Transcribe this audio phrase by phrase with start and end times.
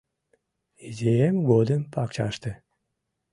[0.87, 2.51] Изиэм годым пакчаште